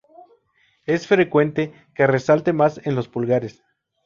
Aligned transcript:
Es 0.87 1.05
frecuente 1.05 1.71
que 1.93 2.07
resalte 2.07 2.53
más 2.53 2.81
en 2.87 2.95
los 2.95 3.07
pulgares. 3.07 3.61